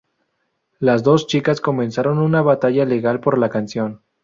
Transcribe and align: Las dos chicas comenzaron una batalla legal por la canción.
Las 0.79 1.03
dos 1.03 1.27
chicas 1.27 1.61
comenzaron 1.61 2.17
una 2.17 2.41
batalla 2.41 2.85
legal 2.85 3.19
por 3.19 3.37
la 3.37 3.49
canción. 3.51 4.01